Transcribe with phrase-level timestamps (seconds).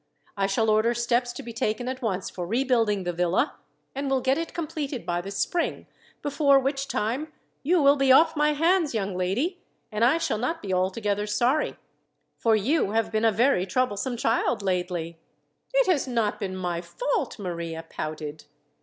[0.35, 3.57] I shall order steps to be taken at once for rebuilding the villa,
[3.93, 5.85] and will get it completed by the spring,
[6.23, 7.31] before which time
[7.61, 9.61] you will be off my hands, young lady;
[9.91, 11.75] and I shall not be altogether sorry,
[12.35, 15.19] for you have been a very troublesome child lately."
[15.71, 18.45] "It has not been my fault," Maria pouted.